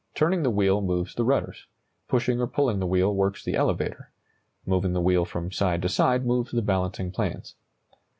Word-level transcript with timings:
Turning 0.15 0.41
the 0.41 0.49
wheel 0.49 0.81
moves 0.81 1.13
the 1.13 1.23
rudders; 1.23 1.67
pushing 2.07 2.41
or 2.41 2.47
pulling 2.47 2.79
the 2.79 2.87
wheel 2.87 3.13
works 3.13 3.43
the 3.43 3.53
elevator; 3.53 4.09
moving 4.65 4.93
the 4.93 4.99
wheel 4.99 5.25
from 5.25 5.51
side 5.51 5.79
to 5.79 5.87
side 5.89 6.25
moves 6.25 6.49
the 6.49 6.63
balancing 6.63 7.11
planes. 7.11 7.53